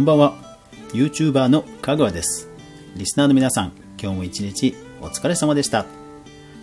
[0.00, 0.34] こんばんは。
[0.94, 2.48] YouTuber のかぐわです。
[2.96, 5.84] リスナーの皆さん今日も一日お疲れ様でした。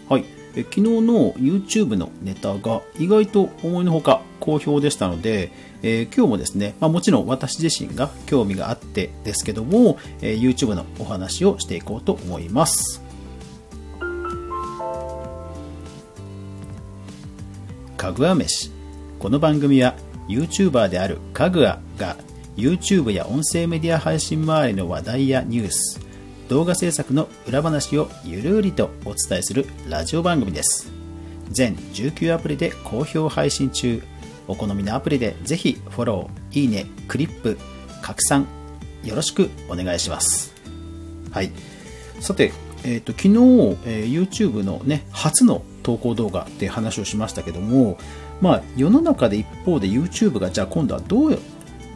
[0.09, 0.25] はい。
[0.55, 5.51] え昨日の YouTube のネタが意外と思いのほか好評でしたので、
[5.83, 13.03] えー、今日もですね、まあ、もちろん私自身が興味があってですけども、えー、YouTube のお話をしていこうと思います。
[17.97, 18.71] かぐわ飯。
[19.19, 19.93] この番組は
[20.27, 22.17] YouTuber であるかぐわが
[22.57, 25.99] YouTube や音声メディア配信周りの話題やニュース
[26.49, 30.89] 動画制作の裏話をゆるりとお伝えするラジオ番組です。
[31.51, 34.01] 全19アプリで好評配信中。
[34.47, 37.57] お好みのアプリでぜひフォローいいねクリップ
[38.01, 38.47] 拡散
[39.03, 40.53] よろしくお願いします。
[41.31, 41.51] はい。
[42.21, 42.53] さて、
[42.85, 43.33] えーと、昨日、
[43.85, 47.97] えー、YouTube のね初の投稿動画って話をしましたけども
[48.41, 51.31] まあ世の中で一方で YouTube がじゃあ今度はどう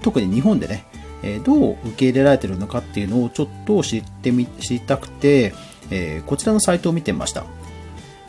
[0.01, 0.85] 特に日本でね、
[1.23, 5.53] えどう受け入れられてるのかっていうのをちょっと知ってみ、知りたくて、
[5.89, 7.43] えこちらのサイトを見てみました。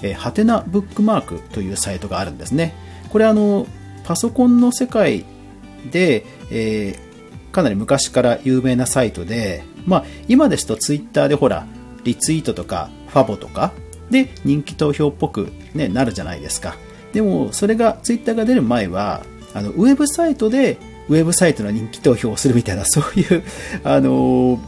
[0.02, 2.74] えはてなブックマークというサイトがあるんですね。
[3.08, 3.66] これあの、
[4.04, 5.24] パソコンの世界
[5.90, 11.66] で、えー、かなり昔から有名なサイトで、まあ、今ですとツイッターでほら、
[12.04, 13.72] リツイートとか、ファボとか、
[14.10, 16.76] で人気投票っぽく、ね、なるじゃないですか。
[17.12, 19.22] でも、それが、ツイッターが出る前は、
[19.54, 20.78] あの、ウェブサイトで
[21.12, 23.42] ウェブサイトの人気投票をするみたいな、 そういう、
[23.84, 24.60] あの、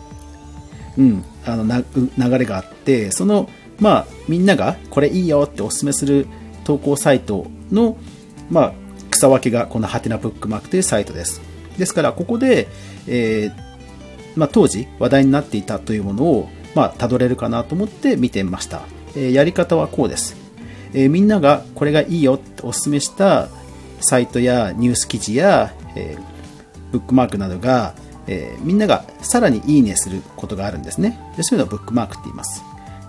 [0.97, 1.85] うん、あの
[2.17, 3.49] 流れがあって、その、
[3.81, 6.27] まあ、みんながこれいいよってお勧めする
[6.65, 7.97] 投稿サイトの、
[8.51, 8.73] まあ、
[9.11, 11.41] 草分けがこのハテナブックマークというサイトです。
[11.79, 12.69] ですから、ここで、
[13.09, 13.65] えー、
[14.37, 18.83] まあ、当時話題になっていたというものを、まあ、辿れるかなと思って見てみました。
[19.17, 20.37] えー、やり方はこうです。
[20.93, 23.49] えー、みんながこれがいいよってお勧めした
[24.01, 26.34] サイトやニュース記事や、えー、
[26.95, 27.95] ブックマークなどが、
[28.29, 31.19] えー、みんながさらにいいねすることがあるんですね。
[31.37, 32.63] でそういうのをブックマークって言います。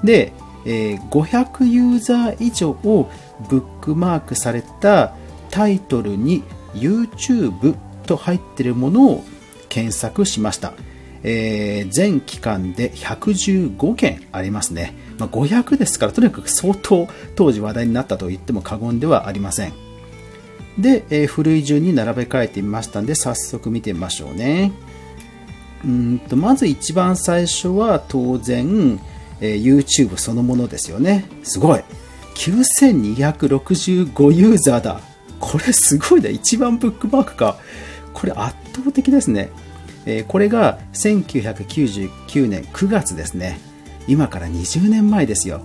[0.03, 0.33] で、
[0.65, 3.09] えー、500ユーザー以上を
[3.47, 5.13] ブックマークされた
[5.51, 7.75] タイトルに YouTube
[8.07, 9.23] と入ってるものを
[9.69, 10.73] 検索しました。
[11.21, 14.95] えー、全期間で115件ありますね。
[15.19, 19.84] まあ、500ですから、とにかく相当当時話題になったと言っても過言ではありません。
[20.77, 24.71] で、えー、古い順に並べ替えてみましたんで、早速見てみましょうね。
[25.83, 28.99] うんとまず一番最初は当然、
[29.39, 31.25] えー、YouTube そのものですよね。
[31.43, 31.83] すごい。
[32.35, 34.99] 9265ユーザーだ。
[35.39, 36.29] これすごいな。
[36.29, 37.57] 一番ブックマークか。
[38.13, 39.49] これ圧倒的ですね。
[40.05, 43.59] えー、これが1999年9月ですね。
[44.07, 45.61] 今から20年前ですよ。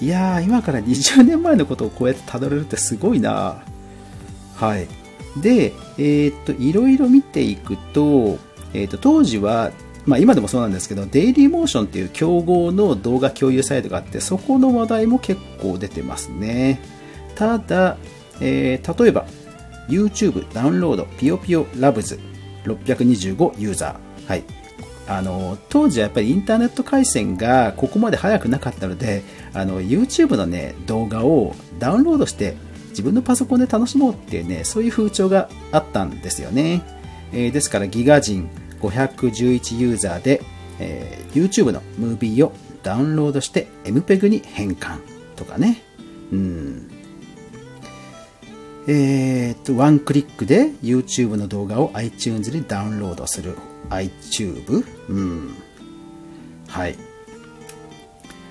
[0.00, 3.62] いやー、今から20年前のことをこうやってたどれるってすごいな
[4.56, 4.88] はい。
[5.40, 8.38] で、えー、っと、いろいろ見ていくと、
[8.72, 9.72] えー、っと、当時は、
[10.06, 16.80] まあ今でもそうなんですけど、デイリーモーションっていう競合の動画共有サイトがあって、そこの話題も結構出てますね。
[17.34, 17.96] ただ、
[18.40, 19.26] えー、例えば、
[19.88, 22.18] YouTube ダウンロードピヨピヨラブズ
[22.64, 24.28] 625ユーザー。
[24.28, 24.44] はい。
[25.06, 29.22] あの、当時はやっぱりインターネット回線がここまで早くなかったので、
[29.52, 32.56] あの、YouTube のね、動画をダウンロードして
[32.94, 36.82] 自分のパソコンで楽しもうっていうね、そういう風潮があったんですよね。
[37.32, 38.48] えー、ですからギガ人
[38.80, 40.42] 511ユーザーで、
[40.78, 42.52] えー、YouTube のムービーを
[42.84, 44.98] ダウンロードして MPEG に変換
[45.34, 45.82] とかね。
[46.30, 46.90] うん。
[48.86, 53.56] えー、っと、ワンクリックで YouTube の動画を iTunes にダウンロードする
[53.88, 54.84] iTube？
[55.08, 55.54] うん。
[56.68, 56.96] はい。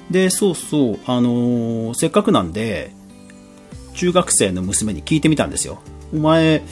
[0.09, 2.91] で、そうそう、あのー、せっかくなんで、
[3.93, 5.81] 中学生の娘に聞いてみたんですよ。
[6.13, 6.63] お前、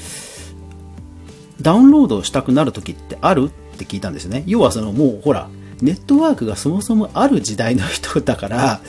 [1.61, 3.45] ダウンロードしたくなる時ってある？
[3.45, 4.43] って聞いたんですよね。
[4.45, 5.49] 要はそのもうほら、
[5.81, 8.81] ネットワークがそもそもある時代の人だから、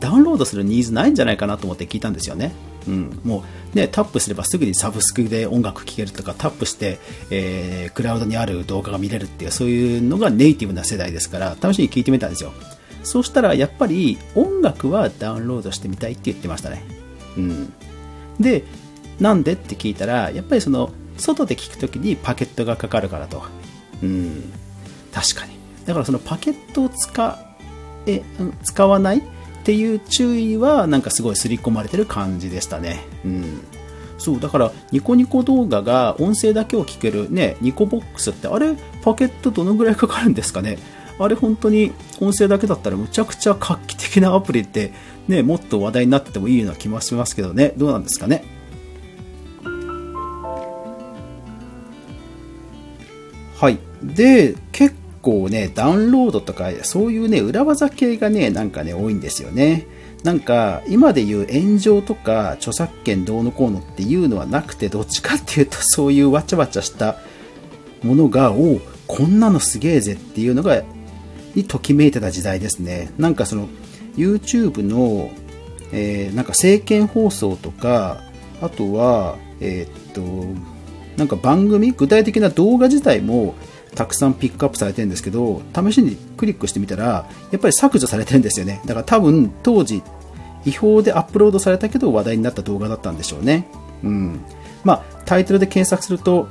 [0.00, 2.52] ダウンロードするニーズないんじゃないかなと思って聞いたんですよね。
[2.88, 3.44] うん、も
[3.74, 6.98] うね、タップすればすぐにサブスクで音楽聴けるとか、タップして、
[7.30, 12.52] えー、クラウドにある動画が見れるっていう、そういうのがネイティブな世代ですから、試しに聞いてみたんですよ。
[13.04, 16.84] そうしたら、やっぱり音楽はダウンロードしてみたいって言ってましたね。
[17.36, 17.72] うん、
[18.40, 18.64] で
[19.20, 23.42] なんでって聞いたらやっぱりその外で聞くときにパケットがかかるからと、
[24.02, 24.52] うん、
[25.12, 25.52] 確かに。
[25.86, 27.38] だからそのパケットを使
[28.06, 28.22] え
[28.62, 29.22] 使わないっ
[29.64, 33.64] ていう注意はなんかすごい刷り込まれてる感じでしたね、うん、
[34.18, 40.78] そうだからニコニコ動画が音声だけを聞けるねニコボックスってあれパケットどのぐらいかかるんですかね。
[41.18, 44.92] あれ本当に音声だけだったらむちゃくちゃ画期的なアプリって
[45.28, 48.44] ね、もっと話題になってもいいような気もしますけどね、どうなんですかね？
[53.56, 53.78] はい。
[54.02, 59.86] で、結構ね、ダウンロードとか、そういうね、裏技系がね、なんかね、多いんですよね。
[60.24, 67.18] なんか、今で言う炎上とか、著作権どうのこうのっていうのはなくて、どっちかっていうと、そういうわちゃわちゃした
[68.02, 70.82] ものが、おこんなのすげえぜっていうのが、
[71.54, 73.12] にときめいてた時代ですね。
[73.16, 73.68] なんかその、
[74.16, 75.30] YouTube の、
[75.92, 78.22] えー、なんか政見放送とか、
[78.60, 80.22] あとは、えー、っと、
[81.16, 83.54] なんか番組、具体的な動画自体も
[83.94, 88.80] たくさんピックアップされてるんですけど、試しにクリックしてみたら、やっぱり削除されてるんですよね。
[88.86, 90.02] だから多分当時、
[90.64, 93.66] 違法でアップロードされたけど話題になった動画だったんでしょうね。
[94.04, 94.40] うん。
[94.84, 96.48] まあ、タイトルで検索すると、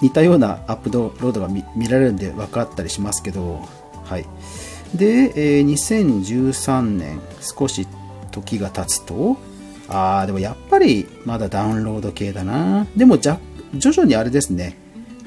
[0.00, 3.66] 似たようなアップロードが見られるんで分かったりしますけど、
[4.04, 4.26] はい。
[4.94, 7.86] で、えー、2013年、少し
[8.30, 9.36] 時が経つと、
[9.88, 12.86] あー、でもやっぱりまだダウンロード系だな。
[12.96, 13.38] でもじゃ、
[13.74, 14.76] 徐々にあれですね、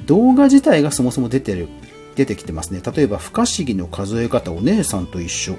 [0.06, 1.70] 動画自体がそもそも出てる、
[2.16, 2.82] 出てきてますね。
[2.96, 5.54] 例えば、不可思議の数え方、お姉さんと一緒。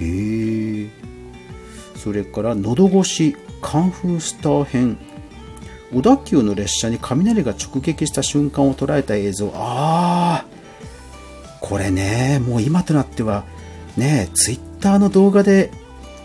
[0.00, 0.88] へー。
[1.96, 4.98] それから、喉越し、カンフースター編。
[5.92, 9.52] 小田急の列車に雷が直撃した瞬間を捉えた映像。
[9.54, 10.49] あー。
[11.70, 13.44] これね、もう今となっては、
[13.96, 15.70] ね、ツイッターの動画で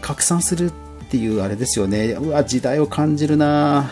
[0.01, 2.13] 拡散するっていうあれですよね。
[2.13, 3.91] うわ、時代を感じるな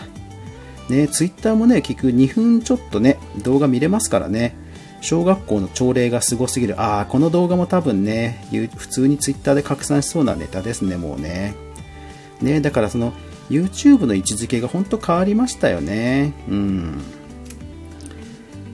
[0.88, 4.56] ね、ツイッターもね、結局2分ちょっとね、動画見れますからね。
[5.00, 6.80] 小学校の朝礼がすごすぎる。
[6.80, 8.44] ああ、この動画も多分ね、
[8.76, 11.54] 普通にツイッターで拡散しそうなネタですね、もうね。
[12.42, 13.12] ね、だからその、
[13.48, 16.32] YouTube の位置づけが本当変わりましたよね。
[16.48, 17.00] うん。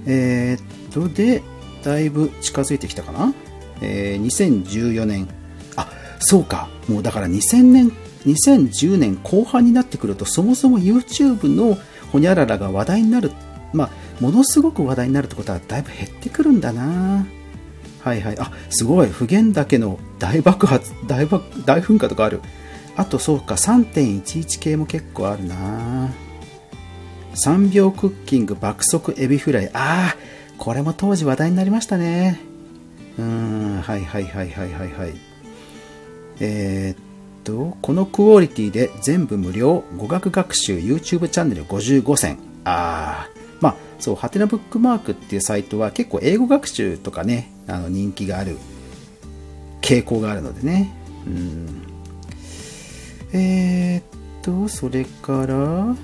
[0.06, 1.42] えー、っと、で、
[1.82, 3.34] だいぶ近づいてきたかな？
[3.80, 4.24] えー、
[4.64, 5.28] 2014年。
[5.76, 5.88] あ、
[6.18, 6.68] そうか。
[6.88, 7.92] もうだから2000年、
[8.26, 11.78] 2010年後半になってくると、そもそも YouTube の
[12.12, 13.32] ほにゃららが話題になる。
[13.72, 13.90] まあ、
[14.20, 17.24] ものすごく話題になるってことはだいぶ減ってくるんだな。
[18.00, 18.38] はいはい。
[18.38, 19.08] あ、すごい。
[19.08, 22.40] 普賢岳の大爆発、大爆、大噴火とかある。
[22.96, 26.10] あとそうか、3.11系も結構あるな。
[27.34, 29.70] 3秒クッキング爆速エビフライ。
[29.72, 30.16] ああ、
[30.60, 32.38] これも当時話題になりましたね。
[33.18, 35.14] うーん、はいはいはいはいはいはい。
[36.38, 37.04] えー、っ
[37.44, 42.38] と、このクオリティで全部無料、語学学習 YouTube チャンネル55選。
[42.64, 43.28] ああ、
[43.62, 48.58] まあ、そう、ハテナブックマークっていうサイトは結構英語学習とかね、あの人気がある
[49.80, 50.94] 傾向があるのでね。
[51.26, 51.82] うん。
[53.32, 54.04] えー、っ
[54.42, 55.96] と、それから、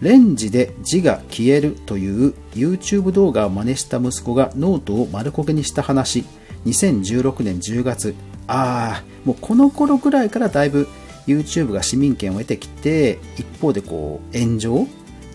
[0.00, 6.24] レンジで字が消えるという YouTube 動画を真似した息子がノートを丸焦げにした話。
[6.66, 8.14] 2016年10月。
[8.46, 10.88] ああ、もうこの頃ぐらいからだいぶ
[11.26, 14.86] YouTube が市民権を得てきて、一方でこう、炎上っ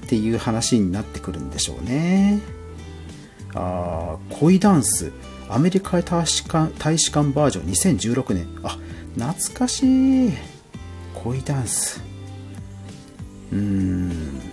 [0.08, 2.42] ていう話になってくるんでしょうね。
[3.54, 5.12] ああ、恋ダンス。
[5.50, 8.48] アメリカ大使館大使館バージョン2016年。
[8.64, 8.78] あ、
[9.16, 10.34] 懐かしい
[11.14, 12.04] 恋ダンス
[13.52, 14.53] うーん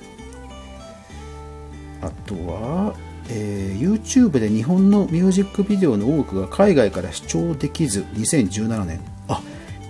[2.02, 2.94] あとは、
[3.28, 9.00] えー、YouTube で日本のミュージックビデオの多くが海外から視聴できず2017年。
[9.28, 9.40] あ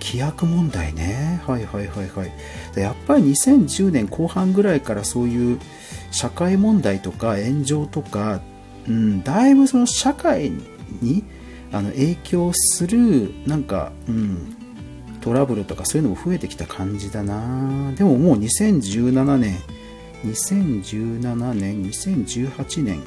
[0.01, 1.41] 規約問題ね。
[1.45, 2.31] はいはいはいはい。
[2.79, 5.59] やっぱり2010年後半ぐらいからそういう
[6.09, 8.41] 社会問題とか炎上とか、
[8.87, 10.51] うん、だいぶその社会
[11.01, 11.23] に
[11.71, 14.55] あの影響するなんか、うん、
[15.21, 17.91] トラブルとかそういうのも増えてきた感じだな。
[17.93, 19.55] でももう2017年。
[20.23, 23.01] 2017年2018年。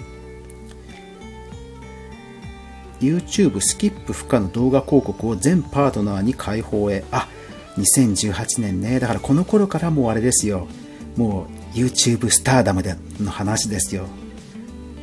[3.01, 7.05] YouTube スキップ不可の動画広告を全パートナーに開放へ。
[7.11, 7.29] あ
[7.77, 9.01] 2018年ね。
[9.01, 10.67] だからこの頃からもうあれですよ。
[11.17, 14.07] もう YouTube スターダムでの話ですよ。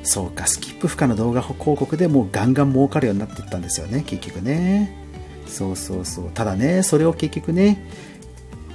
[0.03, 4.97] そうかスキップ不可の動画広告でもうガンガン儲かるようになっていったんですよね結局ね。
[5.45, 6.31] そうそうそう。
[6.33, 7.85] ただねそれを結局ね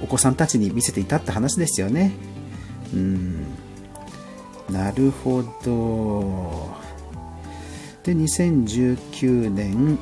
[0.01, 2.11] お子さんたちに見せていたって話ですよね。
[2.93, 3.45] うん
[4.69, 6.75] なるほど
[8.03, 9.97] で2019年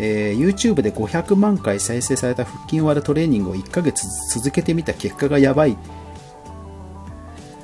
[0.00, 5.76] えー、YouTube で500万回再生された腹筋割るトレーニングを1ヶ月続けてみた結果がやばいっ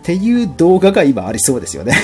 [0.02, 1.94] ていう動画が今ありそうですよね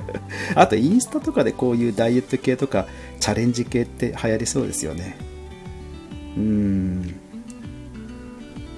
[0.56, 2.86] あとインスタとかでこういうダイエット系とか
[3.20, 5.16] チャレンジ系って流行りそうですよね。
[6.36, 7.14] うん。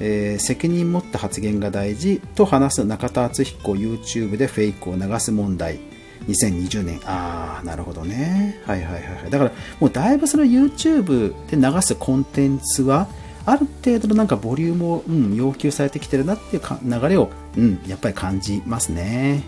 [0.01, 5.79] えー、責任持った発言が大事と話す中田敦彦 YouTube でフェイクを流す問題。
[6.29, 7.01] 2020年。
[7.05, 8.61] ああ、なるほどね。
[8.65, 9.31] はいはいはい。
[9.31, 13.09] だから、もうだいぶその YouTube で流すコンテンツは、
[13.45, 19.45] ある程度のなんかボリュームを、うん、要求されてきてるなっていうか流れを、うん、やっぱり感じますね。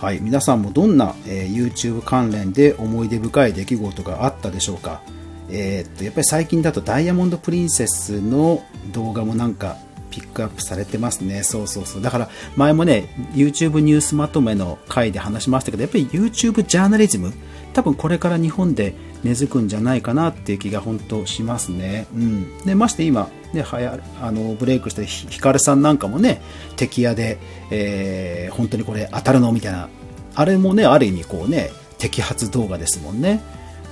[0.00, 5.02] はい、皆さんもどんな、えー YouTube 関連で思い出深い出来事があったでしょうか、
[5.50, 9.76] えーっとやっぱり最近だとダイヤモンド・プリンセスの動画もなんか
[10.10, 17.34] ピックアップされてますねそうそうそうだから前もね YouTube ニュースまとめの回で話しましたけどやっぱり YouTube ジャーナリズム
[17.74, 22.06] 多分これから日本で根付くんじゃないかなっていう気が本当しますね。
[22.14, 26.40] うん、でまして今、ね、はやあのブレイクしてヒカルさんなんかもね
[26.76, 27.38] 敵屋で、
[27.70, 29.90] えー本当にこれ当たるのみたいな
[30.34, 33.42] あれもねある意味こうね摘発動画ですもんね。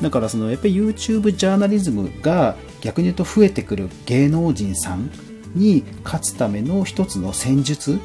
[0.03, 5.11] だからそのやっぱり YouTube ジャーナリズムが逆に言うと増えてくる芸能人さん
[5.55, 8.01] に勝つための一つの戦術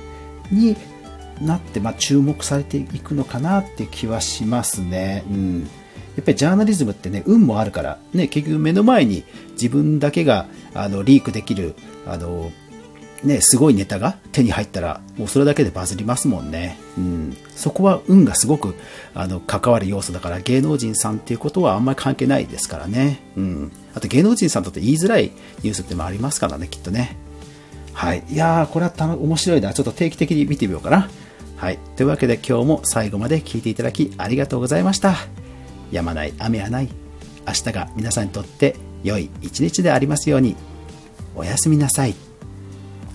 [0.52, 0.78] に
[1.42, 5.24] なって、まあ、注目されていくのかなって気はしますね。
[5.30, 5.62] うん。
[6.16, 12.52] やっぱりジャーナリズムってね、運もあるから、ね、結局目の前に自分だけがあのリークできる、あの、
[13.24, 16.78] ね、すごいネタが手に入ったら、もうそれだけでバズりますもんね。
[16.98, 17.38] うん。
[17.56, 18.76] そこは運がすごく、
[19.14, 23.20] あの、関わる要素だから、芸能人さんっていうことはあんまり関係ないですからね。
[23.36, 23.72] うん。
[23.94, 25.32] あと芸能人さんとって言いづらい
[25.64, 27.18] ニュースってもありますからね、きっとね。
[27.94, 28.24] はい。
[28.30, 29.74] いやー、これは面白いな。
[29.74, 31.10] ちょっと定期的に見てみようかな。
[31.58, 31.80] はい。
[31.98, 35.16] というわけで今日も最後まで聞いていただきありがとうございました。
[35.92, 36.90] やまない雨はない。
[37.46, 40.56] 明日が皆さんにとって良い一日でありますように。
[41.36, 42.29] おやすみなさい。